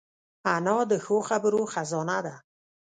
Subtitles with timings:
[0.55, 2.35] انا د ښو خبرو خزانه ده